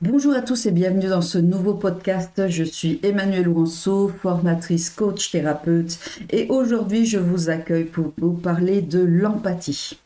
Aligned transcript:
Bonjour 0.00 0.34
à 0.34 0.40
tous 0.40 0.66
et 0.66 0.72
bienvenue 0.72 1.08
dans 1.08 1.20
ce 1.20 1.38
nouveau 1.38 1.74
podcast. 1.74 2.48
Je 2.48 2.64
suis 2.64 2.98
Emmanuelle 3.02 3.48
Ouanceau, 3.48 4.08
formatrice, 4.08 4.90
coach, 4.90 5.30
thérapeute 5.30 5.98
et 6.30 6.48
aujourd'hui 6.48 7.06
je 7.06 7.18
vous 7.18 7.50
accueille 7.50 7.84
pour 7.84 8.12
vous 8.18 8.32
parler 8.32 8.82
de 8.82 8.98
l'empathie. 8.98 9.98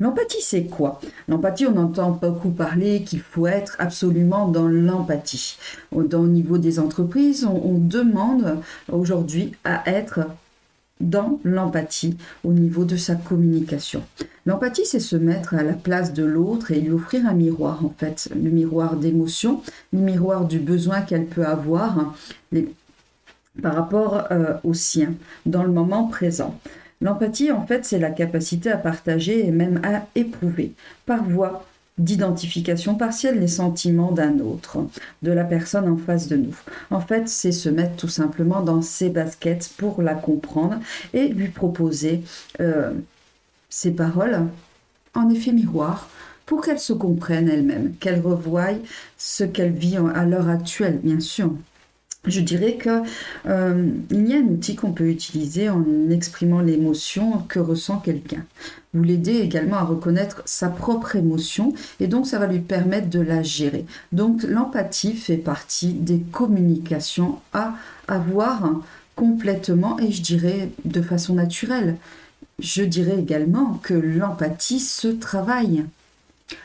L'empathie, 0.00 0.42
c'est 0.42 0.64
quoi? 0.64 1.00
L'empathie, 1.28 1.66
on 1.66 1.76
entend 1.76 2.10
beaucoup 2.10 2.50
parler 2.50 3.02
qu'il 3.02 3.20
faut 3.20 3.46
être 3.46 3.76
absolument 3.78 4.48
dans 4.48 4.68
l'empathie. 4.68 5.58
Au 5.92 6.02
niveau 6.26 6.58
des 6.58 6.78
entreprises, 6.78 7.46
on 7.46 7.78
demande 7.78 8.58
aujourd'hui 8.90 9.52
à 9.64 9.88
être 9.88 10.20
dans 11.00 11.40
l'empathie 11.44 12.16
au 12.44 12.52
niveau 12.52 12.84
de 12.84 12.96
sa 12.96 13.14
communication. 13.14 14.02
L'empathie, 14.46 14.86
c'est 14.86 15.00
se 15.00 15.16
mettre 15.16 15.54
à 15.54 15.62
la 15.62 15.74
place 15.74 16.12
de 16.12 16.24
l'autre 16.24 16.70
et 16.70 16.80
lui 16.80 16.92
offrir 16.92 17.26
un 17.26 17.34
miroir, 17.34 17.84
en 17.84 17.92
fait, 17.96 18.28
le 18.34 18.50
miroir 18.50 18.96
d'émotion, 18.96 19.62
le 19.92 20.00
miroir 20.00 20.46
du 20.46 20.58
besoin 20.58 21.02
qu'elle 21.02 21.26
peut 21.26 21.46
avoir 21.46 22.14
par 23.62 23.74
rapport 23.74 24.24
euh, 24.30 24.54
au 24.64 24.74
sien, 24.74 25.14
dans 25.46 25.62
le 25.62 25.72
moment 25.72 26.04
présent. 26.04 26.58
L'empathie, 27.00 27.52
en 27.52 27.66
fait, 27.66 27.84
c'est 27.84 27.98
la 27.98 28.10
capacité 28.10 28.70
à 28.70 28.76
partager 28.78 29.46
et 29.46 29.50
même 29.50 29.80
à 29.84 30.06
éprouver, 30.14 30.72
par 31.04 31.24
voie 31.24 31.66
d'identification 31.98 32.94
partielle 32.94 33.40
les 33.40 33.48
sentiments 33.48 34.12
d'un 34.12 34.38
autre, 34.40 34.86
de 35.22 35.32
la 35.32 35.44
personne 35.44 35.88
en 35.88 35.96
face 35.96 36.28
de 36.28 36.36
nous. 36.36 36.56
En 36.90 37.00
fait, 37.00 37.28
c'est 37.28 37.52
se 37.52 37.68
mettre 37.68 37.96
tout 37.96 38.08
simplement 38.08 38.60
dans 38.60 38.82
ses 38.82 39.08
baskets 39.08 39.70
pour 39.78 40.02
la 40.02 40.14
comprendre 40.14 40.78
et 41.14 41.28
lui 41.28 41.48
proposer 41.48 42.22
euh, 42.60 42.92
ses 43.70 43.92
paroles 43.92 44.46
en 45.14 45.30
effet 45.30 45.52
miroir 45.52 46.10
pour 46.44 46.60
qu'elle 46.60 46.78
se 46.78 46.92
comprenne 46.92 47.48
elle-même, 47.48 47.94
qu'elle 47.96 48.20
revoie 48.20 48.68
ce 49.18 49.44
qu'elle 49.44 49.72
vit 49.72 49.96
à 49.96 50.24
l'heure 50.24 50.48
actuelle, 50.48 51.00
bien 51.02 51.20
sûr 51.20 51.50
je 52.26 52.40
dirais 52.40 52.74
que 52.74 53.02
euh, 53.46 53.90
y 54.10 54.34
a 54.34 54.38
un 54.38 54.42
outil 54.42 54.76
qu'on 54.76 54.92
peut 54.92 55.08
utiliser 55.08 55.68
en 55.68 55.84
exprimant 56.10 56.60
l'émotion 56.60 57.42
que 57.48 57.58
ressent 57.58 57.98
quelqu'un. 57.98 58.44
Vous 58.94 59.02
l'aidez 59.02 59.36
également 59.36 59.76
à 59.76 59.84
reconnaître 59.84 60.42
sa 60.44 60.68
propre 60.68 61.16
émotion 61.16 61.74
et 62.00 62.06
donc 62.06 62.26
ça 62.26 62.38
va 62.38 62.46
lui 62.46 62.60
permettre 62.60 63.08
de 63.10 63.20
la 63.20 63.42
gérer. 63.42 63.84
Donc 64.12 64.42
l'empathie 64.42 65.14
fait 65.14 65.36
partie 65.36 65.92
des 65.92 66.18
communications 66.32 67.38
à 67.52 67.74
avoir 68.08 68.70
complètement 69.14 69.98
et 69.98 70.12
je 70.12 70.22
dirais 70.22 70.70
de 70.84 71.02
façon 71.02 71.34
naturelle. 71.34 71.96
Je 72.58 72.82
dirais 72.82 73.18
également 73.18 73.80
que 73.82 73.94
l'empathie 73.94 74.80
se 74.80 75.08
travaille. 75.08 75.84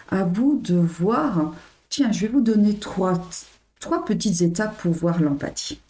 À 0.09 0.23
vous 0.23 0.59
de 0.63 0.75
voir. 0.75 1.53
Tiens, 1.89 2.11
je 2.11 2.21
vais 2.21 2.27
vous 2.27 2.41
donner 2.41 2.75
trois 2.75 3.19
trois 3.81 4.05
petites 4.05 4.41
étapes 4.41 4.77
pour 4.77 4.93
voir 4.93 5.21
l'empathie. 5.21 5.81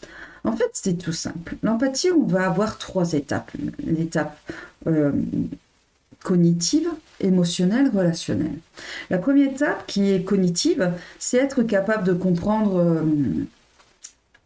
En 0.43 0.53
fait, 0.53 0.71
c'est 0.73 0.97
tout 0.97 1.11
simple. 1.11 1.57
L'empathie, 1.61 2.09
on 2.11 2.25
va 2.25 2.47
avoir 2.47 2.79
trois 2.79 3.13
étapes. 3.13 3.51
L'étape 3.85 4.35
euh, 4.87 5.11
cognitive, 6.23 6.87
émotionnelle, 7.19 7.91
relationnelle. 7.93 8.57
La 9.11 9.19
première 9.19 9.51
étape, 9.51 9.85
qui 9.85 10.11
est 10.11 10.23
cognitive, 10.23 10.91
c'est 11.19 11.37
être 11.37 11.61
capable 11.61 12.03
de 12.03 12.13
comprendre 12.13 12.79
euh, 12.79 13.03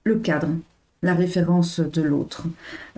le 0.04 0.16
cadre, 0.16 0.50
la 1.06 1.14
référence 1.14 1.80
de 1.80 2.02
l'autre, 2.02 2.45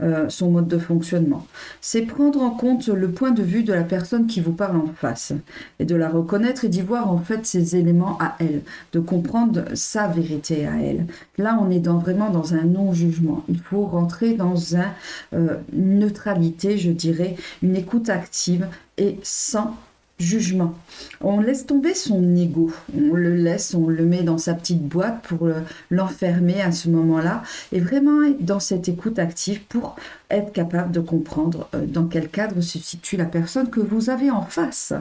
euh, 0.02 0.30
son 0.30 0.50
mode 0.50 0.70
de 0.70 0.78
fonctionnement. 0.78 1.46
C'est 1.82 2.04
prendre 2.04 2.42
en 2.42 2.52
compte 2.52 2.88
le 2.88 3.12
point 3.12 3.32
de 3.32 3.44
vue 3.44 3.64
de 3.64 3.74
la 3.74 3.84
personne 3.84 4.28
qui 4.28 4.40
vous 4.40 4.54
parle 4.54 4.78
en 4.78 4.88
face 4.96 5.34
et 5.80 5.86
de 5.86 5.94
la 5.94 6.08
reconnaître 6.08 6.64
et 6.64 6.70
d'y 6.70 6.82
voir 6.82 7.12
en 7.12 7.18
fait 7.18 7.46
ses 7.46 7.76
éléments 7.76 8.18
à 8.22 8.38
elle, 8.40 8.62
de 8.94 9.02
comprendre 9.02 9.66
sa 9.74 10.08
vérité 10.08 10.66
à 10.66 10.82
elle. 10.82 11.06
Là, 11.38 11.60
on 11.62 11.70
est 11.70 11.80
dans, 11.80 11.98
vraiment 11.98 12.30
dans 12.30 12.54
un 12.54 12.64
non-jugement. 12.64 13.44
Il 13.50 13.60
faut 13.60 13.84
rentrer 13.84 14.36
dans 14.36 14.78
un, 14.78 14.94
euh, 15.34 15.58
une 15.74 16.00
neutralité, 16.00 16.78
je 16.78 16.92
dirais, 16.92 17.36
une 17.62 17.76
écoute 17.76 18.10
active 18.10 18.68
et 18.98 19.20
sans 19.22 19.76
jugement. 20.20 20.74
On 21.22 21.40
laisse 21.40 21.66
tomber 21.66 21.94
son 21.94 22.36
ego, 22.36 22.72
on 22.96 23.14
le 23.14 23.36
laisse, 23.36 23.76
on 23.76 23.88
le 23.88 24.04
met 24.06 24.24
dans 24.24 24.38
sa 24.38 24.54
petite 24.54 24.82
boîte 24.82 25.22
pour 25.24 25.48
l'enfermer 25.92 26.62
à 26.62 26.72
ce 26.72 26.90
moment-là 26.90 27.44
et 27.72 27.80
vraiment 27.80 28.28
dans 28.40 28.60
cette 28.60 28.90
écoute 28.90 29.20
active 29.20 29.62
pour 29.66 29.96
être 30.30 30.52
capable 30.52 30.92
de 30.92 31.00
comprendre 31.00 31.70
euh, 31.74 31.86
dans 31.86 32.06
quel 32.06 32.30
cadre 32.30 32.62
se 32.62 32.80
situe 32.80 33.18
la 33.18 33.26
personne 33.26 33.70
que 33.70 33.80
vous 33.80 34.10
avez 34.10 34.32
en 34.32 34.42
face. 34.42 34.94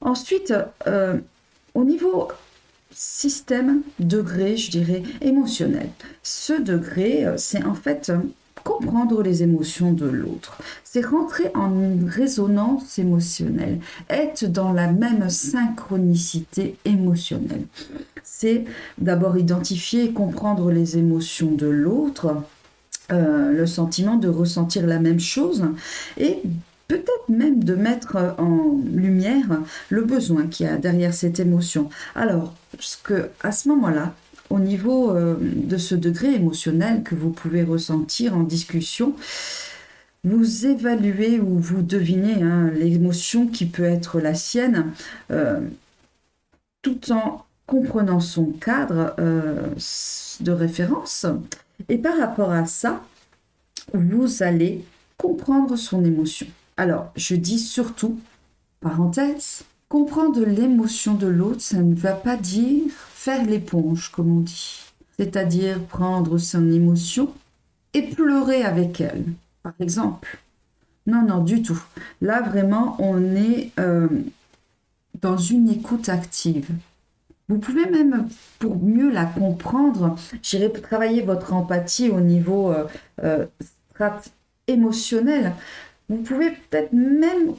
Ensuite, 0.00 0.52
euh, 0.86 1.18
au 1.74 1.84
niveau 1.84 2.28
système, 2.90 3.82
degré, 3.98 4.56
je 4.56 4.70
dirais, 4.70 5.02
émotionnel. 5.20 5.90
Ce 6.22 6.54
degré, 6.54 7.26
euh, 7.26 7.36
c'est 7.36 7.64
en 7.64 7.74
fait 7.74 8.10
comprendre 8.66 9.22
les 9.22 9.44
émotions 9.44 9.92
de 9.92 10.06
l'autre. 10.06 10.58
C'est 10.82 11.06
rentrer 11.06 11.52
en 11.54 11.70
résonance 12.04 12.98
émotionnelle, 12.98 13.78
être 14.10 14.44
dans 14.44 14.72
la 14.72 14.90
même 14.90 15.30
synchronicité 15.30 16.76
émotionnelle. 16.84 17.66
C'est 18.24 18.64
d'abord 18.98 19.38
identifier 19.38 20.06
et 20.06 20.12
comprendre 20.12 20.72
les 20.72 20.98
émotions 20.98 21.52
de 21.52 21.68
l'autre, 21.68 22.42
euh, 23.12 23.52
le 23.52 23.66
sentiment 23.66 24.16
de 24.16 24.28
ressentir 24.28 24.84
la 24.84 24.98
même 24.98 25.20
chose 25.20 25.64
et 26.16 26.42
peut-être 26.88 27.28
même 27.28 27.62
de 27.62 27.76
mettre 27.76 28.34
en 28.38 28.80
lumière 28.92 29.60
le 29.90 30.02
besoin 30.02 30.48
qu'il 30.48 30.66
y 30.66 30.68
a 30.68 30.76
derrière 30.76 31.14
cette 31.14 31.38
émotion. 31.38 31.88
Alors, 32.16 32.52
parce 32.72 32.96
que 32.96 33.30
à 33.44 33.52
ce 33.52 33.68
moment-là, 33.68 34.12
au 34.50 34.58
niveau 34.58 35.10
euh, 35.10 35.36
de 35.40 35.76
ce 35.76 35.94
degré 35.94 36.34
émotionnel 36.34 37.02
que 37.02 37.14
vous 37.14 37.30
pouvez 37.30 37.62
ressentir 37.62 38.36
en 38.36 38.42
discussion, 38.42 39.14
vous 40.24 40.66
évaluez 40.66 41.38
ou 41.40 41.58
vous 41.58 41.82
devinez 41.82 42.42
hein, 42.42 42.70
l'émotion 42.74 43.46
qui 43.46 43.66
peut 43.66 43.84
être 43.84 44.20
la 44.20 44.34
sienne, 44.34 44.92
euh, 45.30 45.60
tout 46.82 47.12
en 47.12 47.44
comprenant 47.66 48.20
son 48.20 48.46
cadre 48.46 49.14
euh, 49.18 49.68
de 50.40 50.52
référence. 50.52 51.26
Et 51.88 51.98
par 51.98 52.18
rapport 52.18 52.50
à 52.50 52.66
ça, 52.66 53.02
vous 53.92 54.42
allez 54.42 54.84
comprendre 55.16 55.76
son 55.76 56.04
émotion. 56.04 56.46
Alors, 56.76 57.12
je 57.16 57.36
dis 57.36 57.58
surtout, 57.58 58.18
parenthèse, 58.80 59.64
comprendre 59.88 60.44
l'émotion 60.44 61.14
de 61.14 61.26
l'autre, 61.26 61.60
ça 61.60 61.82
ne 61.82 61.94
va 61.94 62.12
pas 62.12 62.36
dire 62.36 62.90
faire 62.92 63.44
l'éponge, 63.44 64.10
comme 64.10 64.38
on 64.38 64.40
dit. 64.40 64.82
C'est-à-dire 65.18 65.80
prendre 65.84 66.38
son 66.38 66.70
émotion 66.70 67.32
et 67.94 68.02
pleurer 68.02 68.62
avec 68.62 69.00
elle, 69.00 69.24
par 69.62 69.72
exemple. 69.80 70.38
Non, 71.06 71.22
non, 71.22 71.42
du 71.42 71.62
tout. 71.62 71.82
Là, 72.20 72.42
vraiment, 72.42 72.96
on 72.98 73.36
est 73.36 73.70
euh, 73.78 74.08
dans 75.22 75.36
une 75.36 75.70
écoute 75.70 76.08
active. 76.08 76.68
Vous 77.48 77.58
pouvez 77.58 77.86
même, 77.86 78.28
pour 78.58 78.76
mieux 78.76 79.10
la 79.10 79.24
comprendre, 79.24 80.16
j'irai 80.42 80.72
travailler 80.72 81.22
votre 81.22 81.52
empathie 81.52 82.10
au 82.10 82.20
niveau 82.20 82.72
euh, 82.72 82.86
euh, 83.22 83.46
émotionnel. 84.66 85.52
Vous 86.08 86.22
pouvez 86.22 86.50
peut-être 86.50 86.92
même 86.92 87.54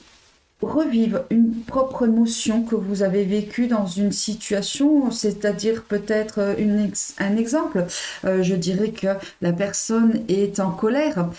revivre 0.61 1.21
une 1.29 1.61
propre 1.61 2.05
émotion 2.05 2.63
que 2.63 2.75
vous 2.75 3.03
avez 3.03 3.23
vécue 3.23 3.67
dans 3.67 3.85
une 3.85 4.11
situation, 4.11 5.11
c'est-à-dire 5.11 5.83
peut-être 5.83 6.39
euh, 6.39 6.87
un 7.19 7.37
exemple. 7.37 7.85
Euh, 8.25 8.41
je 8.41 8.55
dirais 8.55 8.89
que 8.89 9.07
la 9.41 9.53
personne 9.53 10.23
est 10.27 10.59
en 10.59 10.71
colère. 10.71 11.29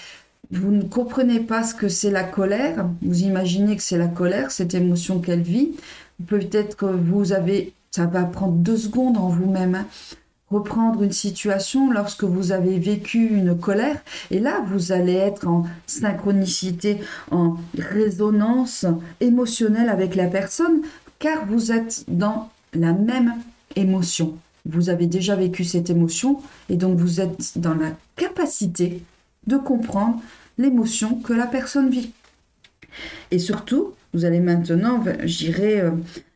Vous 0.51 0.71
ne 0.71 0.83
comprenez 0.83 1.41
pas 1.41 1.65
ce 1.65 1.75
que 1.75 1.89
c'est 1.89 2.11
la 2.11 2.25
colère. 2.25 2.87
Vous 3.03 3.23
imaginez 3.23 3.77
que 3.77 3.83
c'est 3.83 3.99
la 3.99 4.07
colère, 4.07 4.51
cette 4.51 4.75
émotion 4.75 5.19
qu'elle 5.19 5.43
vit. 5.43 5.73
Peut-être 6.27 6.77
que 6.77 6.87
vous 6.87 7.33
avez, 7.33 7.73
ça 7.91 8.07
va 8.07 8.25
prendre 8.25 8.54
deux 8.54 8.77
secondes 8.77 9.19
en 9.19 9.28
vous-même. 9.28 9.75
Hein 9.75 9.87
reprendre 10.50 11.03
une 11.03 11.12
situation 11.12 11.91
lorsque 11.91 12.24
vous 12.24 12.53
avez 12.53 12.78
vécu 12.78 13.27
une 13.27 13.59
colère. 13.59 14.00
Et 14.30 14.39
là, 14.39 14.65
vous 14.66 14.92
allez 14.92 15.15
être 15.15 15.47
en 15.47 15.65
synchronicité, 15.86 16.98
en 17.30 17.56
résonance 17.78 18.86
émotionnelle 19.21 19.89
avec 19.89 20.15
la 20.15 20.27
personne, 20.27 20.83
car 21.18 21.47
vous 21.47 21.72
êtes 21.72 22.04
dans 22.09 22.50
la 22.74 22.92
même 22.92 23.34
émotion. 23.77 24.36
Vous 24.66 24.91
avez 24.91 25.06
déjà 25.06 25.34
vécu 25.36 25.65
cette 25.65 25.91
émotion 25.91 26.41
et 26.68 26.77
donc 26.77 26.98
vous 26.98 27.21
êtes 27.21 27.59
dans 27.59 27.74
la 27.74 27.92
capacité 28.16 29.03
de 29.47 29.56
comprendre 29.56 30.21
l'émotion 30.59 31.16
que 31.16 31.33
la 31.33 31.47
personne 31.47 31.89
vit. 31.89 32.12
Et 33.30 33.39
surtout, 33.39 33.94
vous 34.12 34.24
allez 34.24 34.41
maintenant, 34.41 35.03
j'irai 35.24 35.80
euh, 35.80 35.91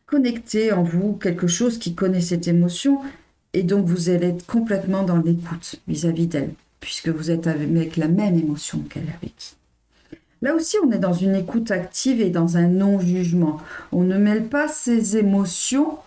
connecter 0.05 0.71
en 0.71 0.83
vous 0.83 1.13
quelque 1.13 1.47
chose 1.47 1.77
qui 1.77 1.95
connaît 1.95 2.21
cette 2.21 2.47
émotion 2.47 2.99
et 3.53 3.63
donc, 3.63 3.85
vous 3.85 4.09
allez 4.09 4.29
être 4.29 4.45
complètement 4.45 5.03
dans 5.03 5.17
l'écoute 5.17 5.75
vis-à-vis 5.87 6.27
d'elle, 6.27 6.53
puisque 6.79 7.09
vous 7.09 7.31
êtes 7.31 7.47
avec 7.47 7.97
la 7.97 8.07
même 8.07 8.37
émotion 8.37 8.79
qu'elle 8.89 9.03
a 9.03 9.19
vécue. 9.21 9.55
Là 10.41 10.55
aussi, 10.55 10.75
on 10.85 10.91
est 10.91 10.99
dans 10.99 11.13
une 11.13 11.35
écoute 11.35 11.71
active 11.71 12.19
et 12.19 12.29
dans 12.29 12.57
un 12.57 12.67
non-jugement. 12.67 13.61
On 13.91 14.01
ne 14.01 14.17
mêle 14.17 14.47
pas 14.47 14.67
ses 14.67 15.17
émotions 15.17 15.97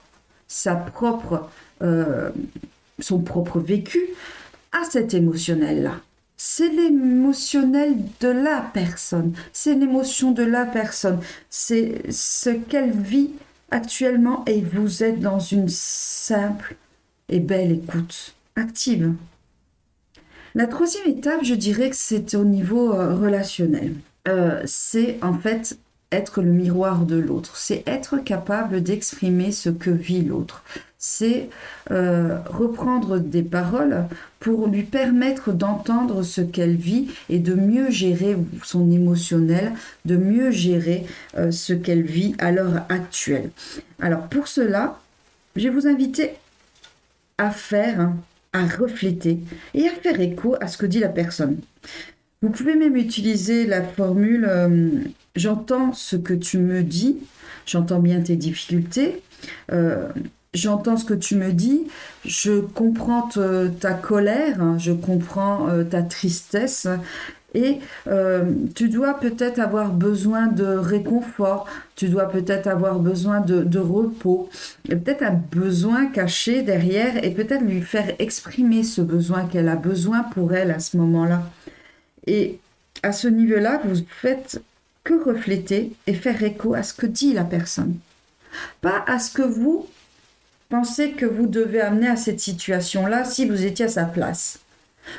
sa 0.48 0.74
propre, 0.74 1.48
euh, 1.82 2.30
son 2.98 3.20
propre 3.20 3.60
vécu 3.60 4.00
à 4.72 4.84
cet 4.88 5.14
émotionnel-là. 5.14 6.00
C'est 6.36 6.68
l'émotionnel 6.68 7.96
de 8.20 8.28
la 8.28 8.60
personne, 8.60 9.32
c'est 9.52 9.74
l'émotion 9.74 10.32
de 10.32 10.42
la 10.42 10.66
personne, 10.66 11.20
c'est 11.48 12.02
ce 12.10 12.50
qu'elle 12.50 12.90
vit 12.90 13.30
actuellement 13.70 14.44
et 14.46 14.60
vous 14.60 15.02
êtes 15.02 15.20
dans 15.20 15.38
une 15.38 15.68
simple 15.68 16.76
et 17.28 17.40
belle 17.40 17.72
écoute 17.72 18.34
active. 18.56 19.12
La 20.54 20.66
troisième 20.66 21.08
étape, 21.08 21.44
je 21.44 21.54
dirais 21.54 21.90
que 21.90 21.96
c'est 21.96 22.34
au 22.34 22.44
niveau 22.44 22.94
euh, 22.94 23.14
relationnel. 23.14 23.94
Euh, 24.28 24.62
c'est 24.64 25.18
en 25.22 25.34
fait 25.34 25.78
être 26.12 26.40
le 26.40 26.50
miroir 26.50 27.04
de 27.04 27.16
l'autre, 27.16 27.56
c'est 27.56 27.82
être 27.86 28.16
capable 28.18 28.82
d'exprimer 28.82 29.50
ce 29.50 29.68
que 29.68 29.90
vit 29.90 30.22
l'autre, 30.22 30.62
c'est 30.98 31.50
euh, 31.90 32.38
reprendre 32.46 33.18
des 33.18 33.42
paroles 33.42 34.06
pour 34.40 34.68
lui 34.68 34.84
permettre 34.84 35.52
d'entendre 35.52 36.22
ce 36.22 36.40
qu'elle 36.40 36.76
vit 36.76 37.10
et 37.28 37.40
de 37.40 37.54
mieux 37.54 37.90
gérer 37.90 38.36
son 38.62 38.90
émotionnel, 38.90 39.72
de 40.04 40.16
mieux 40.16 40.52
gérer 40.52 41.04
ce 41.50 41.72
qu'elle 41.72 42.02
vit 42.02 42.34
à 42.38 42.52
l'heure 42.52 42.84
actuelle. 42.88 43.50
Alors 44.00 44.22
pour 44.28 44.46
cela, 44.46 45.00
je 45.56 45.64
vais 45.64 45.74
vous 45.74 45.88
inviter 45.88 46.36
à 47.38 47.50
faire 47.50 48.12
à 48.52 48.66
refléter 48.66 49.40
et 49.74 49.86
à 49.86 49.92
faire 49.92 50.20
écho 50.20 50.56
à 50.60 50.68
ce 50.68 50.78
que 50.78 50.86
dit 50.86 51.00
la 51.00 51.08
personne. 51.08 51.58
Vous 52.42 52.50
pouvez 52.50 52.74
même 52.74 52.96
utiliser 52.96 53.66
la 53.66 53.82
formule 53.82 54.46
euh, 54.48 54.90
j'entends 55.36 55.92
ce 55.92 56.16
que 56.16 56.34
tu 56.34 56.58
me 56.58 56.82
dis, 56.82 57.18
j'entends 57.66 58.00
bien 58.00 58.20
tes 58.20 58.36
difficultés, 58.36 59.22
euh, 59.72 60.08
j'entends 60.54 60.96
ce 60.96 61.04
que 61.04 61.14
tu 61.14 61.36
me 61.36 61.52
dis, 61.52 61.86
je 62.24 62.60
comprends 62.60 63.28
ta 63.80 63.94
colère, 63.94 64.78
je 64.78 64.92
comprends 64.92 65.68
euh, 65.68 65.84
ta 65.84 66.02
tristesse, 66.02 66.88
et 67.54 67.78
euh, 68.06 68.44
tu 68.74 68.88
dois 68.88 69.18
peut-être 69.18 69.58
avoir 69.58 69.92
besoin 69.92 70.46
de 70.46 70.64
réconfort, 70.64 71.66
tu 71.94 72.08
dois 72.08 72.28
peut-être 72.28 72.66
avoir 72.66 72.98
besoin 72.98 73.40
de, 73.40 73.78
repos, 73.78 74.50
peut-être 74.88 75.22
un 75.22 75.40
besoin 75.52 76.06
caché 76.06 76.62
derrière 76.62 77.24
et 77.24 77.30
peut-être 77.30 77.62
lui 77.62 77.80
faire 77.80 78.14
exprimer 78.18 78.82
ce 78.82 79.00
besoin 79.00 79.46
qu'elle 79.46 79.68
a 79.68 79.76
besoin 79.76 80.22
pour 80.22 80.54
elle 80.54 80.70
à 80.70 80.80
ce 80.80 80.96
moment-là. 80.98 81.42
Et 82.26 82.58
à 83.02 83.12
ce 83.12 83.28
niveau-là, 83.28 83.80
vous 83.84 84.02
faites 84.06 84.60
que 85.04 85.14
refléter 85.14 85.92
et 86.06 86.14
faire 86.14 86.42
écho 86.42 86.74
à 86.74 86.82
ce 86.82 86.92
que 86.92 87.06
dit 87.06 87.32
la 87.32 87.44
personne, 87.44 87.94
pas 88.82 89.04
à 89.06 89.18
ce 89.18 89.30
que 89.30 89.42
vous 89.42 89.88
pensez 90.68 91.12
que 91.12 91.24
vous 91.24 91.46
devez 91.46 91.80
amener 91.80 92.08
à 92.08 92.16
cette 92.16 92.40
situation-là 92.40 93.24
si 93.24 93.48
vous 93.48 93.64
étiez 93.64 93.86
à 93.86 93.88
sa 93.88 94.04
place. 94.04 94.58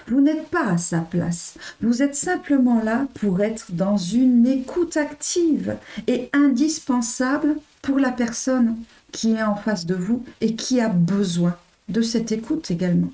Vous 0.07 0.21
n'êtes 0.21 0.47
pas 0.49 0.67
à 0.67 0.77
sa 0.77 0.99
place. 0.99 1.55
Vous 1.81 2.01
êtes 2.01 2.15
simplement 2.15 2.81
là 2.83 3.07
pour 3.15 3.41
être 3.41 3.71
dans 3.71 3.97
une 3.97 4.45
écoute 4.45 4.97
active 4.97 5.77
et 6.07 6.29
indispensable 6.33 7.57
pour 7.81 7.99
la 7.99 8.11
personne 8.11 8.75
qui 9.11 9.33
est 9.33 9.43
en 9.43 9.55
face 9.55 9.85
de 9.85 9.95
vous 9.95 10.23
et 10.41 10.55
qui 10.55 10.81
a 10.81 10.89
besoin 10.89 11.55
de 11.89 12.01
cette 12.01 12.31
écoute 12.31 12.69
également, 12.71 13.11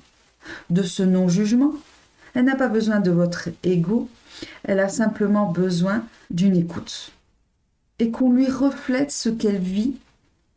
de 0.70 0.82
ce 0.82 1.02
non-jugement. 1.02 1.72
Elle 2.34 2.46
n'a 2.46 2.56
pas 2.56 2.68
besoin 2.68 3.00
de 3.00 3.10
votre 3.10 3.48
ego, 3.62 4.08
elle 4.64 4.80
a 4.80 4.88
simplement 4.88 5.50
besoin 5.50 6.04
d'une 6.30 6.56
écoute 6.56 7.12
et 7.98 8.10
qu'on 8.10 8.32
lui 8.32 8.50
reflète 8.50 9.10
ce 9.10 9.28
qu'elle 9.28 9.58
vit 9.58 9.94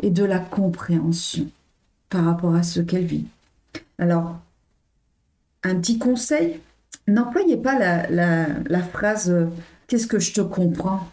et 0.02 0.10
de 0.10 0.24
la 0.24 0.40
compréhension 0.40 1.48
par 2.10 2.26
rapport 2.26 2.56
à 2.56 2.64
ce 2.64 2.80
qu'elle 2.80 3.06
vit. 3.06 3.26
Alors, 4.00 4.40
un 5.64 5.76
petit 5.76 5.98
conseil, 5.98 6.60
n'employez 7.08 7.58
pas 7.58 7.78
la, 8.10 8.82
phrase 8.82 9.30
euh, 9.30 9.46
Qu'est-ce 9.88 10.08
que 10.08 10.20
je 10.20 10.34
te 10.34 10.42
comprends 10.42 11.08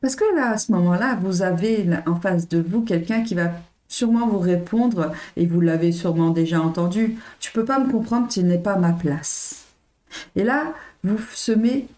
Parce 0.00 0.14
que 0.14 0.24
là, 0.36 0.52
à 0.52 0.58
ce 0.58 0.70
moment-là, 0.72 1.18
vous 1.20 1.42
avez 1.42 1.88
en 2.06 2.14
face 2.14 2.48
de 2.48 2.60
vous 2.60 2.82
quelqu'un 2.82 3.24
qui 3.24 3.34
va 3.34 3.50
sûrement 3.88 4.28
vous 4.28 4.38
répondre, 4.38 5.12
et 5.36 5.46
vous 5.46 5.60
l'avez 5.60 5.92
sûrement 5.92 6.30
déjà 6.30 6.60
entendu, 6.60 7.16
tu 7.40 7.50
peux 7.52 7.64
pas 7.64 7.78
me 7.80 7.90
comprendre, 7.90 8.28
tu 8.28 8.42
n'es 8.44 8.58
pas 8.58 8.76
ma 8.76 8.92
place. 8.92 9.64
Et 10.36 10.44
là, 10.44 10.74
vous 11.02 11.18
semez 11.32 11.88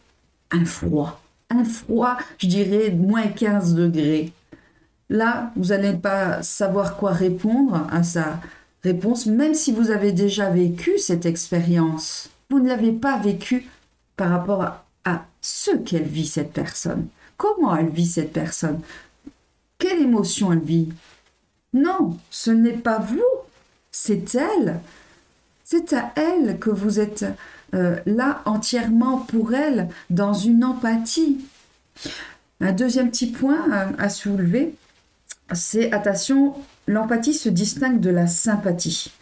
un 0.50 0.64
froid, 0.64 1.20
un 1.50 1.64
froid, 1.64 2.16
je 2.38 2.46
dirais, 2.46 2.90
moins 2.90 3.26
15 3.26 3.74
degrés. 3.74 4.32
Là, 5.08 5.50
vous 5.56 5.66
n'allez 5.66 5.94
pas 5.94 6.42
savoir 6.42 6.96
quoi 6.96 7.10
répondre 7.10 7.86
à 7.90 8.02
ça 8.02 8.40
réponse, 8.82 9.26
même 9.26 9.54
si 9.54 9.72
vous 9.72 9.90
avez 9.90 10.12
déjà 10.12 10.50
vécu 10.50 10.98
cette 10.98 11.26
expérience. 11.26 12.30
Vous 12.48 12.60
ne 12.60 12.68
l'avez 12.68 12.92
pas 12.92 13.18
vécu 13.18 13.68
par 14.16 14.30
rapport 14.30 14.62
à, 14.62 15.26
ce 15.42 15.74
qu'elle 15.76 16.04
vit, 16.04 16.26
cette 16.26 16.52
personne. 16.52 17.08
Comment 17.38 17.74
elle 17.74 17.88
vit, 17.88 18.06
cette 18.06 18.32
personne? 18.32 18.80
Quelle 19.78 20.02
émotion 20.02 20.52
elle 20.52 20.60
vit? 20.60 20.90
Non, 21.72 22.18
ce 22.30 22.50
n'est 22.50 22.76
pas 22.76 22.98
vous, 22.98 23.22
c'est 23.90 24.34
elle. 24.34 24.80
C'est 25.64 25.94
à 25.94 26.12
elle 26.16 26.58
que 26.58 26.68
vous 26.68 27.00
êtes 27.00 27.24
euh, 27.74 27.98
là 28.04 28.42
entièrement 28.44 29.18
pour 29.18 29.54
elle, 29.54 29.88
dans 30.10 30.34
une 30.34 30.64
empathie. 30.64 31.38
Un 32.60 32.72
deuxième 32.72 33.10
petit 33.10 33.28
point 33.28 33.70
à 33.96 34.08
soulever, 34.10 34.74
c'est 35.52 35.92
attention, 35.92 36.54
l'empathie 36.86 37.34
se 37.34 37.48
distingue 37.48 38.00
de 38.00 38.10
la 38.10 38.26
sympathie. 38.26 39.12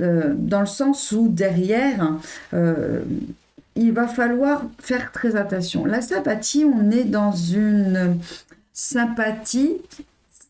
Euh, 0.00 0.34
dans 0.36 0.60
le 0.60 0.66
sens 0.66 1.12
où 1.12 1.28
derrière, 1.28 2.14
euh, 2.54 3.02
il 3.74 3.92
va 3.92 4.06
falloir 4.06 4.62
faire 4.78 5.12
très 5.12 5.36
attention. 5.36 5.84
La 5.84 6.02
sympathie, 6.02 6.64
on 6.64 6.90
est 6.90 7.04
dans 7.04 7.32
une 7.32 8.18
sympathie, 8.72 9.76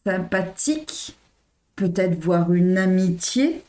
sympathique, 0.05 1.17
peut-être 1.77 2.19
voir 2.23 2.53
une 2.53 2.77
amitié. 2.77 3.63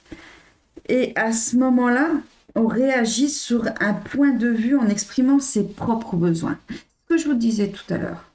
Et 0.88 1.14
à 1.16 1.32
ce 1.32 1.56
moment-là, 1.58 2.10
on 2.56 2.68
réagit 2.68 3.30
sur 3.30 3.66
un 3.80 3.94
point 3.94 4.32
de 4.32 4.48
vue 4.48 4.76
en 4.76 4.88
exprimant 4.88 5.40
ses 5.40 5.64
propres 5.64 6.16
besoins. 6.16 6.58
Ce 6.70 7.14
que 7.14 7.18
je 7.18 7.28
vous 7.28 7.36
disais 7.36 7.70
tout 7.70 7.94
à 7.94 7.98
l'heure. 7.98 8.26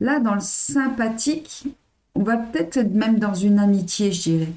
Là, 0.00 0.18
dans 0.18 0.34
le 0.34 0.40
sympathique, 0.40 1.64
on 2.20 2.22
va 2.22 2.36
peut-être 2.36 2.76
être 2.76 2.92
même 2.92 3.18
dans 3.18 3.32
une 3.32 3.58
amitié, 3.58 4.12
je 4.12 4.22
dirais. 4.22 4.52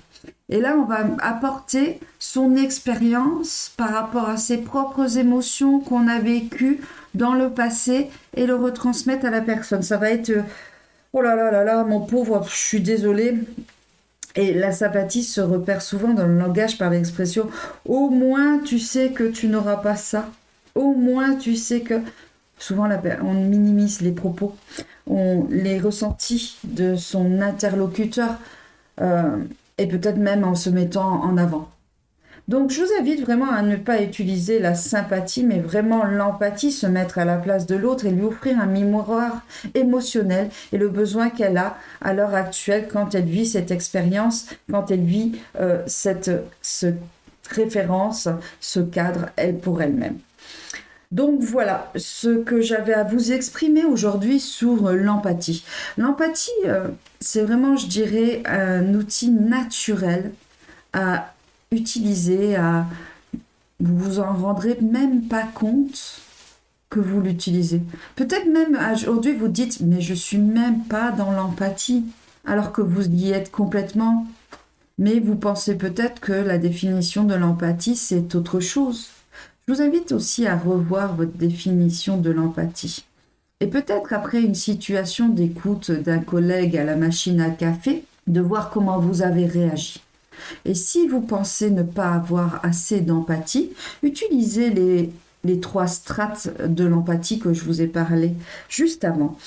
Et 0.50 0.60
là, 0.60 0.75
on 0.77 0.83
va 0.83 1.06
apporter 1.21 2.01
son 2.20 2.58
expérience 2.58 3.72
par 3.77 3.91
rapport 3.91 4.27
à 4.27 4.36
ses 4.36 4.58
propres 4.58 5.17
émotions 5.17 5.79
qu'on 5.79 6.10
a 6.10 6.20
vécues 6.20 6.82
dans 7.13 7.34
le 7.34 7.50
passé 7.50 8.10
et 8.36 8.46
le 8.46 8.55
retransmettre 8.55 9.25
à 9.25 9.29
la 9.29 9.39
personne. 9.39 9.82
Ça 9.82 9.96
va 9.96 10.12
être 10.12 10.34
oh 11.13 11.22
là 11.22 11.38
là 11.38 11.51
là 11.51 11.63
là, 11.63 11.86
mon 11.86 12.01
pauvre, 12.01 12.46
je 12.50 12.55
suis 12.55 12.82
désolée. 12.82 13.36
Et 14.36 14.53
la 14.53 14.74
sympathie 14.74 15.24
se 15.24 15.39
repère 15.39 15.82
souvent 15.82 16.13
dans 16.13 16.27
le 16.27 16.38
langage 16.38 16.77
par 16.77 16.89
l'expression 16.89 17.50
au 17.86 18.10
moins 18.10 18.60
tu 18.60 18.77
sais 18.77 19.12
que 19.12 19.24
tu 19.24 19.48
n'auras 19.48 19.77
pas 19.77 19.96
ça. 19.96 20.29
Au 20.75 20.93
moins 20.96 21.36
tu 21.36 21.55
sais 21.55 21.79
que 21.79 22.01
souvent 22.57 22.88
on 23.24 23.33
minimise 23.33 24.01
les 24.01 24.12
propos 24.12 24.55
on, 25.07 25.48
les 25.50 25.79
ressentis 25.79 26.57
de 26.63 26.95
son 26.95 27.41
interlocuteur 27.41 28.36
euh, 29.01 29.38
et 29.77 29.88
peut-être 29.88 30.17
même 30.17 30.43
en 30.43 30.55
se 30.55 30.69
mettant 30.69 31.24
en 31.24 31.38
avant. 31.38 31.69
Donc 32.50 32.72
je 32.72 32.81
vous 32.81 32.89
invite 33.00 33.22
vraiment 33.22 33.50
à 33.50 33.62
ne 33.62 33.77
pas 33.77 34.01
utiliser 34.01 34.60
la 34.60 34.75
sympathie, 34.75 35.45
mais 35.45 35.60
vraiment 35.60 36.03
l'empathie, 36.03 36.74
se 36.74 36.86
mettre 36.86 37.17
à 37.17 37.25
la 37.25 37.38
place 37.38 37.65
de 37.65 37.75
l'autre 37.75 38.05
et 38.05 38.12
lui 38.12 38.24
offrir 38.24 38.60
un 38.60 38.65
miroir 38.65 39.43
émotionnel 39.74 40.50
et 40.74 40.77
le 40.77 40.89
besoin 40.89 41.29
qu'elle 41.29 41.57
a 41.57 41.77
à 42.01 42.13
l'heure 42.13 42.36
actuelle 42.36 42.89
quand 42.91 43.15
elle 43.15 43.25
vit 43.25 43.45
cette 43.45 43.72
expérience, 43.72 44.48
quand 44.69 44.91
elle 44.91 45.03
vit 45.03 45.39
euh, 45.60 45.81
cette, 45.88 46.31
cette 46.62 47.00
référence, 47.50 48.27
ce 48.60 48.81
cadre, 48.81 49.29
elle 49.38 49.57
pour 49.57 49.81
elle-même. 49.81 50.17
Donc 51.13 51.41
voilà 51.41 51.91
ce 51.96 52.39
que 52.39 52.60
j'avais 52.60 52.96
à 52.96 53.03
vous 53.03 53.32
exprimer 53.32 53.86
aujourd'hui 53.86 54.39
sur 54.39 54.91
l'empathie. 54.91 55.63
L'empathie, 55.96 56.50
euh, 56.65 56.88
c'est 57.20 57.43
vraiment, 57.43 57.77
je 57.77 57.86
dirais, 57.86 58.41
un 58.48 58.96
outil 58.96 59.29
naturel 59.29 60.32
à 60.91 61.32
utiliser, 61.72 62.55
à 62.55 62.88
vous 63.79 63.96
vous 63.96 64.20
en 64.20 64.34
rendrez 64.34 64.79
même 64.82 65.22
pas 65.27 65.43
compte 65.43 66.20
que 66.89 67.00
vous 67.00 67.22
l'utilisez. 67.22 67.84
Peut-être 68.15 68.48
même 68.48 68.79
aujourd'hui 68.91 69.34
vous 69.34 69.50
dites 69.50 69.82
mais 69.82 70.01
je 70.01 70.15
suis 70.15 70.39
même 70.39 70.84
pas 70.86 71.12
dans 71.12 71.32
l'empathie 71.32 72.05
alors 72.46 72.72
que 72.72 72.82
vous 72.82 73.08
y 73.08 73.32
êtes 73.32 73.51
complètement. 73.51 74.25
Mais 74.98 75.20
vous 75.20 75.36
pensez 75.36 75.75
peut-être 75.75 76.22
que 76.22 76.34
la 76.34 76.58
définition 76.58 77.24
de 77.24 77.36
l'empathie 77.36 77.96
c'est 77.96 78.34
autre 78.34 78.60
chose. 78.60 79.10
Je 79.65 79.74
vous 79.74 79.82
invite 79.82 80.12
aussi 80.12 80.46
à 80.46 80.58
revoir 80.58 81.15
votre 81.15 81.38
définition 81.38 82.17
de 82.17 82.29
l'empathie. 82.29 83.05
Et 83.62 83.67
peut-être 83.67 84.12
après 84.12 84.41
une 84.41 84.55
situation 84.55 85.29
d'écoute 85.29 85.89
d'un 85.89 86.20
collègue 86.20 86.75
à 86.75 86.84
la 86.84 86.98
machine 86.98 87.39
à 87.39 87.50
café, 87.50 88.03
de 88.27 88.41
voir 88.41 88.72
comment 88.72 89.00
vous 89.00 89.22
avez 89.22 89.46
réagi. 89.46 90.03
Et 90.65 90.75
si 90.75 91.08
vous 91.08 91.22
pensez 91.22 91.72
ne 91.72 91.84
pas 91.84 92.12
avoir 92.12 92.60
assez 92.63 93.00
d'empathie, 93.00 93.72
utilisez 94.01 94.70
les, 94.70 95.60
trois 95.62 95.88
strates 95.88 96.50
de 96.67 96.84
l'empathie 96.84 97.39
que 97.39 97.53
je 97.53 97.63
vous 97.63 97.82
ai 97.82 97.88
parlé 97.88 98.34
juste 98.67 99.05
avant. 99.05 99.38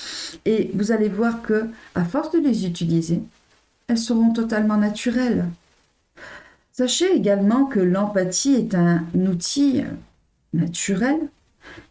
Et 0.45 0.71
vous 0.73 0.91
allez 0.91 1.09
voir 1.09 1.43
que, 1.43 1.67
à 1.93 2.03
force 2.03 2.31
de 2.31 2.39
les 2.39 2.65
utiliser, 2.65 3.21
elles 3.87 3.99
seront 3.99 4.33
totalement 4.33 4.77
naturelles. 4.77 5.45
Sachez 6.77 7.15
également 7.15 7.65
que 7.65 7.79
l'empathie 7.79 8.53
est 8.53 8.75
un 8.75 9.03
outil 9.15 9.81
naturel 10.53 11.17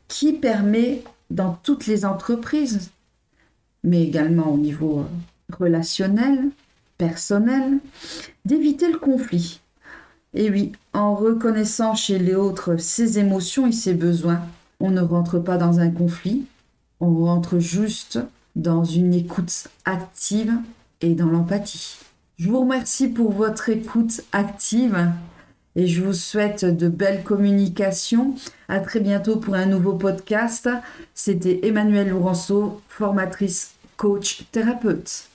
qui 0.07 0.33
permet 0.33 1.03
dans 1.29 1.59
toutes 1.65 1.89
les 1.89 2.05
entreprises, 2.05 2.93
mais 3.83 4.05
également 4.05 4.53
au 4.53 4.57
niveau 4.57 5.05
relationnel, 5.59 6.51
personnel, 6.99 7.81
d'éviter 8.45 8.93
le 8.93 9.01
conflit. 9.01 9.59
Et 10.35 10.51
oui, 10.51 10.71
en 10.93 11.17
reconnaissant 11.17 11.97
chez 11.97 12.21
les 12.21 12.37
autres 12.37 12.77
ses 12.77 13.19
émotions 13.19 13.67
et 13.67 13.73
ses 13.73 13.95
besoins, 13.95 14.43
on 14.79 14.93
ne 14.93 15.01
rentre 15.01 15.41
pas 15.41 15.57
dans 15.57 15.81
un 15.81 15.91
conflit, 15.91 16.47
on 17.01 17.25
rentre 17.25 17.59
juste 17.59 18.21
dans 18.55 18.85
une 18.85 19.15
écoute 19.15 19.67
active 19.85 20.55
et 21.01 21.17
dans 21.17 21.27
l'empathie. 21.27 21.99
Je 22.39 22.51
vous 22.51 22.61
remercie 22.61 23.09
pour 23.09 23.33
votre 23.33 23.71
écoute 23.71 24.21
active 24.33 25.11
et 25.75 25.87
je 25.87 26.03
vous 26.03 26.13
souhaite 26.13 26.67
de 26.67 26.87
belles 26.87 27.23
communications. 27.25 28.35
À 28.69 28.81
très 28.81 29.01
bientôt 29.01 29.37
pour 29.37 29.55
un 29.55 29.65
nouveau 29.65 29.95
podcast. 29.95 30.69
C'était 31.15 31.61
Emmanuel 31.63 32.11
Laurenceau, 32.11 32.83
formatrice, 32.91 33.73
coach, 33.97 34.45
thérapeute. 34.53 35.31